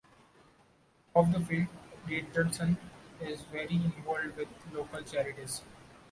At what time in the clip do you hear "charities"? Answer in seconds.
5.03-5.61